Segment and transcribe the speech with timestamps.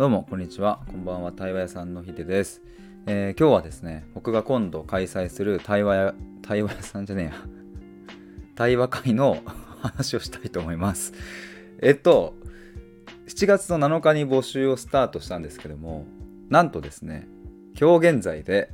[0.00, 0.80] どうもこんにちは。
[0.90, 2.62] こんばんは対話屋さんのひでです、
[3.04, 7.32] えー今日はですね僕が今度開催する対話屋対話屋さんじゃねえや。
[8.56, 9.36] 対話会の
[9.82, 11.12] 話をしたいと思います。
[11.82, 12.34] えっと
[13.26, 16.06] 7月の7日に募集をスタートしたんですけども
[16.48, 17.28] なんとですね
[17.78, 18.70] 今日現在で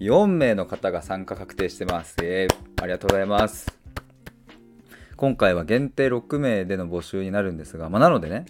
[0.00, 3.78] 4名の方が参加確定してます、えーありがとうございます。
[5.16, 8.46] 今回は限定6名での募集になるんですが、まあ、なのでね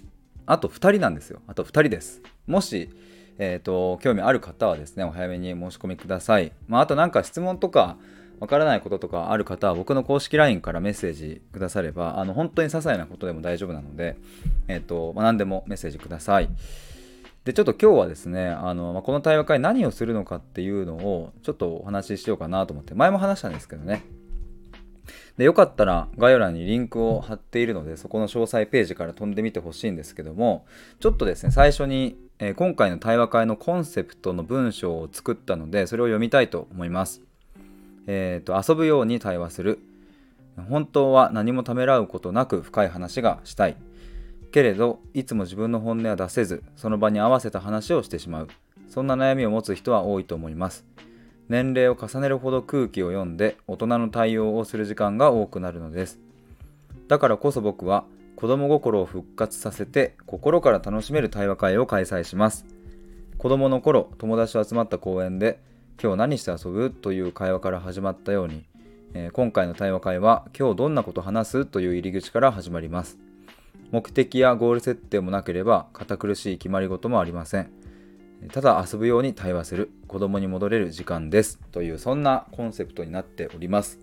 [0.47, 1.41] あと2人なんですよ。
[1.47, 2.23] あと2人です。
[2.47, 2.91] もし、
[3.39, 7.97] えー、と興味ある方はですねお早めに申し込みください、まあ、あとなんか質問とか
[8.41, 14.17] わからないこととかある方は僕の公式 LINE からメッセージくださればあの本当に些細なことでも大丈夫なので、
[14.69, 16.49] えーとまあ、何でもメッセージください。
[17.45, 24.03] でちょっと今日はですねあの、まあ、この対話会何をするのかっていうのをちょっとお話ししようかなと思って前も話したんですけどね。
[25.37, 30.67] でよかったら概要欄にリンクを貼っているのでそこの詳細ページから飛んでみてほしいんですけども
[31.01, 37.23] ちょっとですね最初に、えー今回の対話会のコンセプトの文章を作ったのでそれを読みたいと思います。
[38.07, 39.79] えーと遊ぶように対話する。
[40.71, 43.77] 本当は何もためらうことなく深い話がしたい。
[44.53, 48.49] けれどいつも自分の本音は出せずその場に合わせた話をしてしまう。
[48.89, 50.85] そんな悩みを持つ人は多いと思います。
[51.49, 56.19] 年齢を重ねるほど空気を読んで大人の対応をする時間が多くなるのです。
[57.09, 62.67] だからこそ僕は子供心を復活させて心から楽しめる対話会を開催します。
[63.39, 65.61] 子供の頃友達と集まった公園で
[66.03, 68.65] 今日何して遊ぶという会話から始まったように、
[69.15, 71.65] えー今回の対話会は今日どんなこと話す？
[71.65, 73.19] という入り口から始まります。
[73.93, 77.71] 目的やゴール設定もなければ堅苦しい決まり事もありません。
[78.53, 83.99] ただ遊ぶように対話する子供に戻れる時間ですというそんなコンセプトになっております。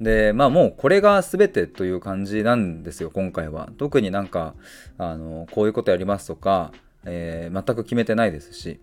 [0.00, 3.70] でまあもうこれが全てという感じなんですよ今回は。
[3.78, 4.54] 特になんか
[4.98, 6.72] あのこういうことやりますとか、
[7.04, 8.80] えー全く決めてないですし。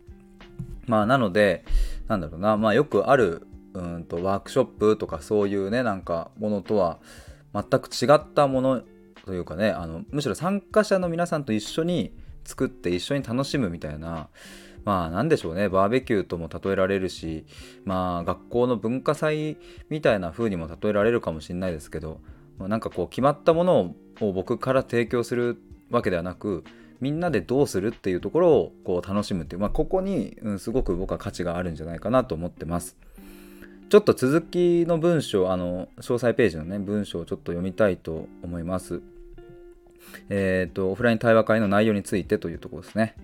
[0.85, 1.63] まあなので
[2.07, 2.57] なんだろうな。
[2.57, 6.99] まあよくあるうんとワークショップとかそういうねなんかものとは
[7.53, 8.81] 全く違ったもの
[9.25, 14.29] というかねあのむしろ参加者の皆さんと一緒に作って一緒に楽しむみたいな
[14.85, 17.45] まあなんでしょうねバーベキューとも例えられるし
[17.85, 19.57] まあ学校の文化祭
[19.89, 22.19] みたいな風にも例えられるかもしれないですけど
[22.57, 25.57] まなんかこう決まったものを僕から提供する
[25.89, 26.63] わけではなく
[26.99, 32.97] みんなでどうするっていうところをこう楽しむっていう、まあ、ここに、うん、すごく僕は価値があるんじゃないかなと思ってます。
[33.89, 39.01] ちょっと続きの文章、あの、詳細ページのね、文章をちょっと読みたいと思います。
[40.29, 43.15] えっ、と、オフライン対話会の内容についてというところですね。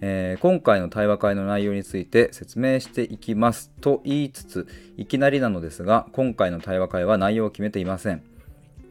[0.00, 4.66] えー今回の対話会の内容について説明していきますと言いつつ、
[4.96, 8.22] いきなりなのですが、今回の対話会は内容を決めていません。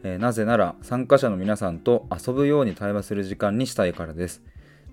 [0.04, 4.42] えーなぜなら参加者の皆さんと遊ぶように対話する時間にしたいからです。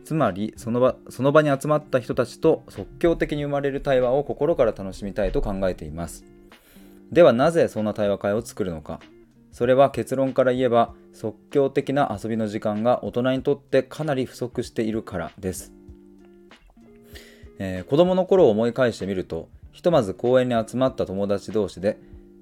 [0.05, 6.25] つまりその場その場に集まった人たちと即興的に生まれる対話を心から楽しみたいと考えています。
[7.11, 9.01] ではなぜそんな対話会を作るのか。
[9.53, 15.73] それは結論から言えば即興的な遊びの時間が大人にとってかなり不足しているからです。
[17.59, 21.99] えー子供の頃を思い返してみるとひとまず公園に集まった友達同士で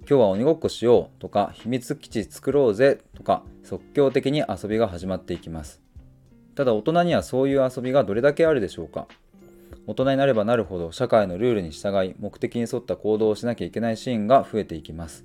[0.08, 5.80] 今日は鬼ごっこしようとか秘密基地作ろうぜとか即興的に遊びが始まっていきます。
[6.54, 9.08] ただ大人にはそういう遊びがどれだけあるでしょうか。
[9.86, 15.24] 大人になればなるほど社会のルールに従い目的に沿った行動をしなきゃいけないシーンが増えていきます。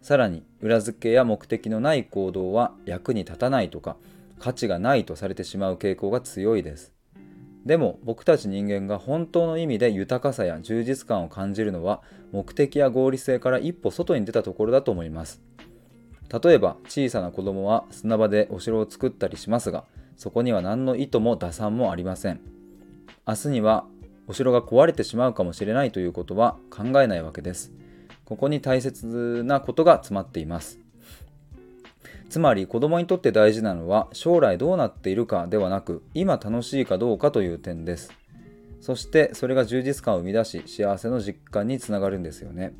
[0.00, 3.96] さらに裏付けや目的のない行動は役に立たないとか
[4.38, 6.92] 価値がないとされてしまう傾向が強いです。
[7.66, 12.02] でも僕たち人間が本当の意味で豊かさや充実感を感じるのは
[12.32, 15.42] 目的や合理性から一歩外に出たところだと思います。
[16.42, 19.84] 例えば小さな子供は砂場でお城を作ったりしますが
[20.16, 22.40] そこには何の意図も打算もありません。
[23.26, 23.84] 明日には
[24.26, 27.72] お城が壊れてしまうかもしれないということは考えないわけです。
[28.30, 30.78] ここに大切なことが詰まっています。
[32.28, 38.12] つまり子供にとって大事なのは将来どうなっているかではなく今楽しいかどうかという点です。
[38.80, 42.72] そしてそれが充実感を生み出し幸せの実感につながるんですよね。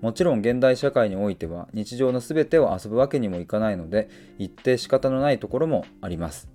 [0.00, 4.08] もちろん現代社会においては日常の全てを遊ぶわけにもいかないので
[4.38, 6.48] 一定仕方のないところもあります。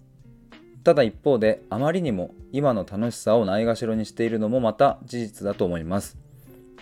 [0.85, 6.22] ただ一方であまりにも今の楽しさをないがしろにしているのもまた事実だと思います。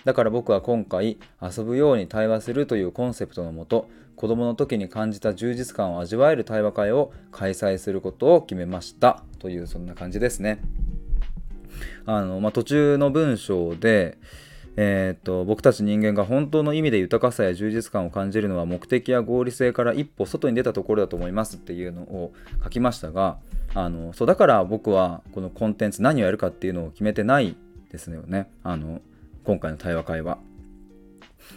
[0.04, 9.22] だから僕は今回遊ぶように対話するというコンセプトのもと子供の時に感じた充実感を味わえる対話会を開催することを決めました。
[9.38, 10.60] というそんな感じですね。
[12.06, 14.18] あのまあ、途中の文章で
[14.76, 21.56] えー、と僕たち人間が本当の意味で豊かさや充実感を感じるのは目的や合理性から一歩外に出たところだと思います。
[21.56, 22.32] っていうのを
[22.64, 23.38] 書きましたが
[23.74, 27.56] あのそうだから僕はこのコンテンツ何をやるかっていうのを決めてない
[27.90, 28.50] ですよね。
[28.62, 29.00] あの
[29.44, 30.38] 今回の対話会は。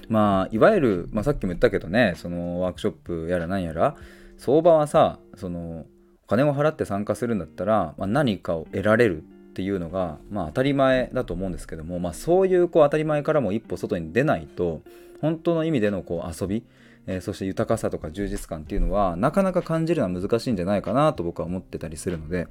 [0.10, 3.96] まあいわゆる、まあ、さっきも言ったけどねそのワークショップやら何やら
[4.38, 5.86] 相場はさその
[6.26, 14.82] お金を払って参加するんだったら、まあ、何かを得られるっていうのが、まあ、当たり前だと思うんですけども、まあ、そういうこう当たり前からも一歩外に出ないと
[15.22, 16.66] 本当の意味でのこう遊び、
[17.08, 22.48] えー、そして豊かさとか充実感っていうのはなかなか感じるのは難しいんじゃないかなと僕は思ってたりするので、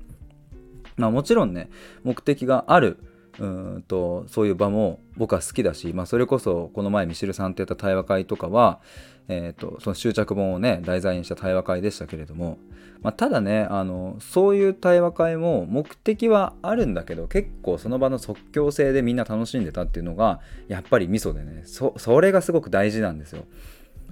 [0.97, 1.69] まあ、もちろんね
[2.05, 2.99] 目的がある
[3.39, 8.81] うんとそういう場も僕は好きだし、まあ、それこそこの前ミシルさんとやった対話会とかは、
[9.29, 12.59] えーと、その執着本をね題材にした対話会でしたけれども、
[13.03, 23.45] まあ、ただねあのそういう対話会も目的はあるんだけど結構その場の即興性でみんな楽しんでたっていうのがやっぱりミソでねそれがすごく大事なんですよ。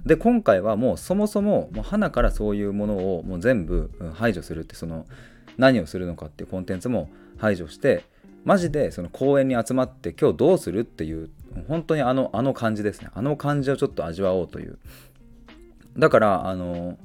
[0.05, 5.05] で今回はもうそもそももう花からそういうものをもう全部排除するってその
[5.57, 8.03] 何をするのかっていうコンテンツも排除して
[8.43, 11.29] マジでその公園に集まって今日どうするっていう
[11.67, 13.09] 本当にあのあの感じですね。
[13.13, 14.79] あの感じをちょっと味わおうという。
[15.97, 16.97] だからあの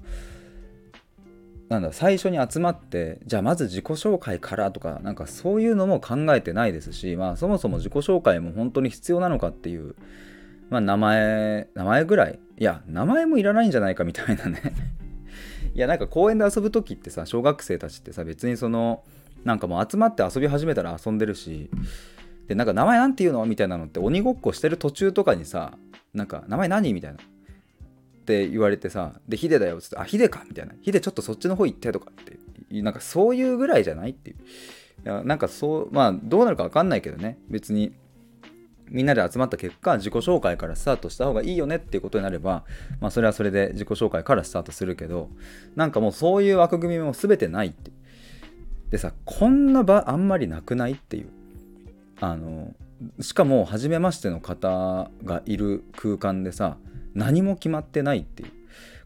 [1.69, 9.95] なんだ最初に集まってじゃあまず自己紹介からとかなんかそういうのも考えてないですしまあそもそも自己紹介も本当に必要なのかっていう
[10.71, 12.39] まあ名前名前ぐらい。
[12.61, 14.75] いや名前もいらないんじゃないかみたいなね。
[15.75, 19.05] いやなんか公園で遊ぶ時ってさ小学生たちってさ別にその
[19.45, 21.71] なんかもう集まって遊び始めたら遊んでるし
[22.49, 23.45] でなんか名前なんていうの？
[23.47, 25.79] みたいなのって鬼ごっこしてる途中とかにさ
[26.15, 26.93] なんか名前何？
[26.93, 27.19] みたいな。
[27.19, 27.21] っ
[28.25, 29.79] て言われてさでヒデだよ。
[29.79, 30.45] っつってあヒデか？
[30.49, 30.75] みたいな。
[30.83, 32.39] ヒデちょっとそっちの方行ってとかって。
[32.83, 34.37] なんかそういうぐらいじゃないっていう。
[34.37, 37.39] いやなんかそうまあどうなるか分かんないけどね。
[37.49, 37.93] 別に
[38.91, 42.65] みんなで集まった結果自己紹介からスタートした方がいいよねっていうことになれば
[43.01, 45.29] まあそれはそれで自己紹介からスタートするけど
[45.77, 47.91] なんかもうそういう枠組みも全てないって
[48.91, 51.29] でさこんな場あんまりなくないっていう。
[52.21, 52.75] あの
[53.21, 56.79] しかも初めましての方がいる空間でさ
[57.15, 58.51] 何も決まってないっていう。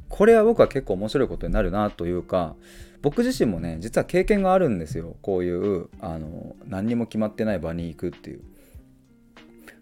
[0.08, 2.54] これは僕は結構面白いことになるなというか
[3.00, 5.16] 僕自身もね実は経験があるんですよ。
[5.22, 8.42] こういうあの何にも決まってない場に行くっていう。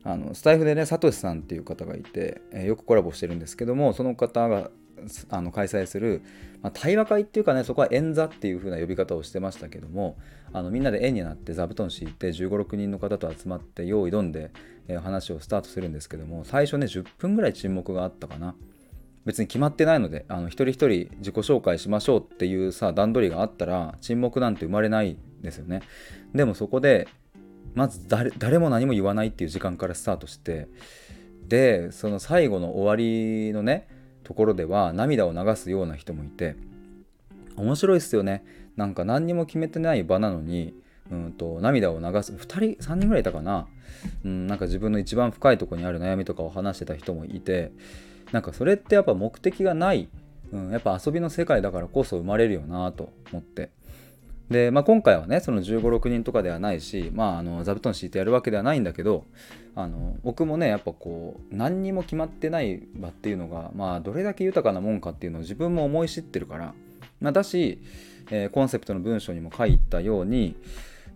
[0.02, 4.70] あのスタイフでねサトシさんっていう方がいて、え、よくコラボしてるんですけどもその方が
[5.30, 6.22] あの開催する、
[6.62, 10.16] まあ、対話会っていうかねそこは演座っていう風な呼び方をしてましたけども
[10.52, 14.50] あのみんなで円になって座布団敷いて1 5 6人の方と集まって用意どんで、
[14.88, 18.54] えー、話をスタートするんですけども最初ね10分ぐらい沈黙があったかな。
[19.26, 25.82] 別に決まってないのであの一人一人自己紹介しましょうっていうさ段取りがあったら沈黙なんて生まれないですよね。
[26.34, 27.06] でもそこで
[27.74, 30.68] まず誰誰も何も言わないっていう時間からスタートして
[31.46, 33.88] でその最後の終わりのね
[34.30, 36.54] ところでは涙を流すような人もいて
[37.56, 38.44] 面白いっすよね。
[38.76, 40.72] なんか何にも決めてない場なのに
[41.10, 42.32] うんと涙を流す。
[42.32, 43.66] 2人3人ぐらいいたかな,、
[44.24, 47.72] うん、なんか自分の一番深いとこにある悩みとかを話してた人もいて
[48.30, 50.08] なんかそれってやっぱ目的がない、
[50.52, 53.70] うん、やっぱ遊びの世界だからこそ生まれるよなと思って。
[54.50, 59.24] で、まあ、今回はねその1 5 6人とかではないし、まあ、あの座布団敷いてやるわけではないんだけど
[59.76, 66.74] あの僕もねやっぱこう何にも決まってない場っていうのが、まあ、どれだけ豊かなもんかっていうのを自分も思い知ってるから、
[67.20, 67.80] まあ、だし、
[68.30, 70.56] えー、コンセプトの文章にも書いたように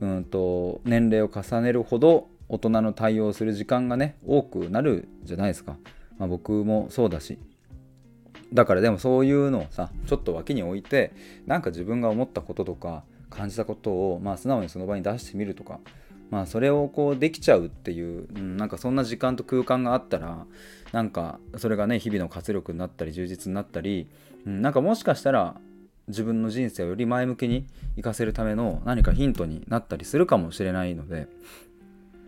[0.00, 5.76] うんと年齢を重ねるほど大人の対応する時間がね多くなるじゃないですか、
[6.18, 7.38] まあ、僕もそうだし。
[8.52, 11.12] だからでもそういうのをさちょっと脇に置いて
[11.44, 13.02] なんか自分が思ったこととか
[13.36, 15.80] 感じたことを、まあ、素直にその場に出してみるとか、
[16.30, 20.46] まあ、それをこうできちゃうっていう、うん、なんかそんな時間と空間があったら
[20.92, 24.08] なんかそれがね日々の活力になったり充実になったり、
[24.46, 25.56] うん、なんかもしかしたら
[26.08, 31.28] 自分の人生をより前向きに生かせるための何かヒントになったりするかもしれないので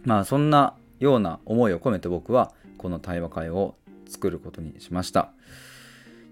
[0.05, 3.75] まあそんなような思いを込めて僕はこの対話会を
[4.09, 5.33] 作ることにしました。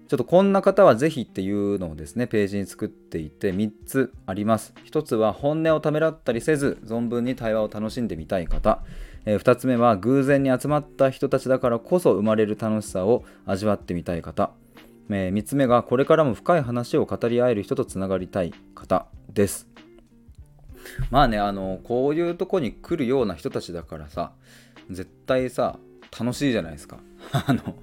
[0.07, 4.73] ちょっとこんな方はぜひっていうのをですね、ページに作っていて3つあります。
[4.85, 8.83] 1つは本音をためらったりせず、存分に対話を楽しんでみたい方。
[9.25, 14.51] えー、2つ目は偶然に集まった人たちだからこそ生まれる楽しさを味わってみたい方。
[15.09, 19.67] えー、3つ目がこれからも深い話を語り合える人とつながりたい方です。
[21.09, 24.33] まあね、あの、こういうとこに来るような人たちだからさ、
[24.91, 25.79] 絶対さ、
[26.17, 26.99] 楽しいじゃないですか。
[27.33, 27.75] あの、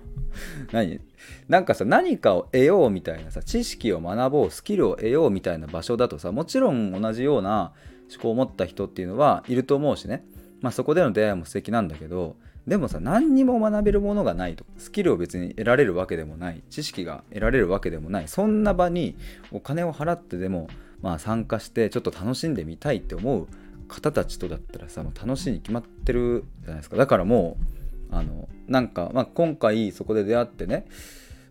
[0.70, 1.00] 何？
[1.48, 7.72] なんかさ何かを得ようみたいなさ知識を学ぼうスキルを得ようみたいな場所だとさもちろん同じような
[8.10, 10.24] 思考を持った人っていうのはいると思うしね、
[10.60, 12.36] まあ、そこでの出会いも素敵なんだけど
[12.66, 19.16] でもさ何にも学べるものがないとスキルを別に得られるわけでもない知識が得られるわけでもないそんな場に
[19.50, 20.68] お金を払ってでも、
[21.00, 23.48] まあ、参加してちょっと楽しんでみたいって思う
[23.88, 26.96] 方たちとだったらさもう楽しいに決まってるじゃないですか。
[26.96, 27.81] だからもう
[28.12, 30.86] あのなんか、まあ、今回そこで出会ってね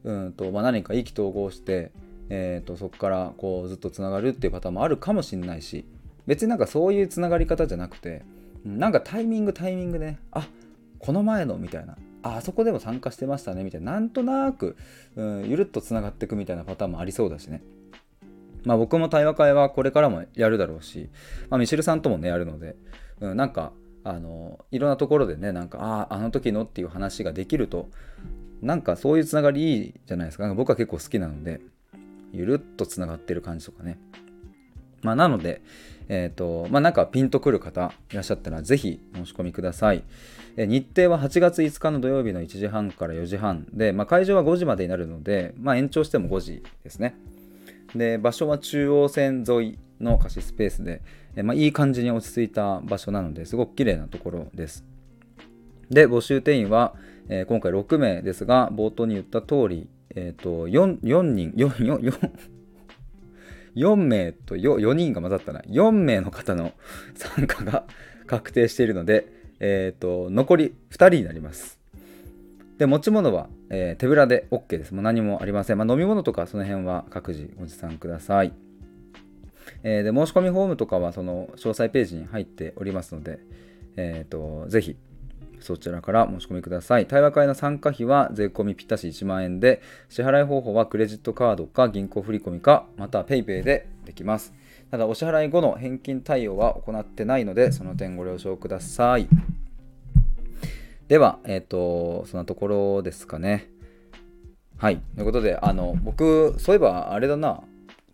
[0.04, 1.92] うんと、まあ、何か意気投合して、
[2.30, 5.86] えーと、そこからこうずっとつながるっていうパターンもあるかもしれないし
[6.28, 8.24] 別になんかそういうつながり方じゃなくて
[8.64, 10.48] なんかタイミングタイミングでねあ
[11.00, 14.78] この前のみたいなああそこでも参加してましたねみたいななんとなく、
[15.16, 17.64] うん、ゆるっとつながっていくみたいなパターンもありそうだしね。
[18.64, 21.10] まあ僕も対話会はこれからもやるだろうし、
[21.50, 22.76] まあ、ミシェルさんともねやるので、
[23.20, 23.72] うん、なんか
[24.04, 27.90] あのいろんなところでねなんかあああの時のっていう話ができると
[28.62, 30.48] なんかそういうつながりいいじゃないですか。
[30.48, 31.62] か僕は結構好きなので
[32.32, 33.98] ゆるっとつながってる感じとかね。
[35.02, 35.62] まあなので
[36.10, 40.04] えっ、ー、とまあなんかピンとくる方いらっしゃったらぜひ申し込みください。
[40.58, 47.16] 日程は8月5日の土曜日の1時半から4時半で、まあ、会場は5時までになるので、まあ、延長しても5時ですね。
[47.96, 51.02] で場所は中央線沿いの貸しスペースで、
[51.36, 54.84] えまあ、いい感じに落ち着いた場所なのですごく綺麗なところです。
[55.90, 56.94] で募集定員は、
[57.28, 62.32] えー、今回6名ですが冒頭に言った通り、えーと、4, 4人 4, 4, 4,
[63.76, 66.72] 4名と 4, 4人が混ざったな4名の方の
[67.16, 67.86] 参加が
[68.28, 71.80] 確定しているのでえ、ー、と、残り2人になります。
[72.80, 74.94] で、持ち物は、えー、手ぶらで OK です。
[74.94, 75.78] もう何もありません。
[75.78, 78.54] まあ、飲み物とかその辺は各自ご持参ください。
[79.84, 83.40] えー、で、申し込みフォームとかはその詳細ページに入っておりますので、
[83.96, 84.96] えっ、ー、と、ぜひ
[85.62, 87.06] そちらから申し込みください。
[87.08, 94.54] 対話会の参加費は税込みぴったし1万円で、支払い方法はクレジットカードか銀行振込か、または PayPay でできます。
[94.90, 99.28] ただ、お支払い後の返金対応は行ってないので、その点ご了承ください。
[101.08, 103.70] では、えっ、ー、と、そんなところですかね。
[104.78, 104.98] はい。
[105.16, 107.62] ということで、あの、僕、そういえばあれだな、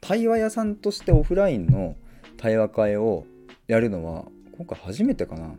[0.07, 1.97] 対話屋さんとしてオフラインの
[2.37, 3.25] 対話会を
[3.67, 4.23] やるのは、
[4.55, 5.53] 今回初めてかな。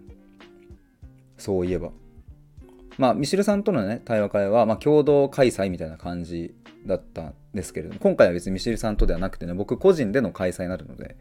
[1.37, 1.91] そういえば。
[2.97, 6.55] まあ、ミシルさんとのね、対話会は、まあ、共同開催みたいな感じ
[6.87, 11.17] だったんですけれども、今回は別にミシルさんとではなくてね、僕個人での開催になるので、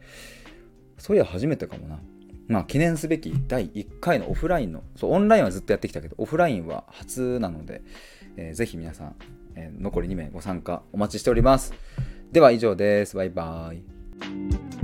[0.96, 2.00] そういや初めてかもな。
[2.46, 7.82] まあ、記念すべき第1回のオフラインの、そう、オンラインはずっとやってきたけど、オフラインは初なので、
[8.38, 9.16] えー、ぜひ皆さん、
[9.54, 11.74] えー、残り2名ご参加お待ちしております。
[12.32, 13.16] では以上です。
[13.16, 14.77] バイバイ。